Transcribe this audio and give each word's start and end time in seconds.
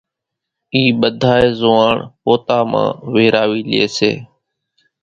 اِي 0.73 0.81
ٻڌائي 0.99 1.47
زوئاڻ 1.59 1.95
پوتا 2.23 2.59
مان 2.71 2.89
ويراوي 3.13 3.61
لئي 3.71 3.85
سي، 3.97 4.11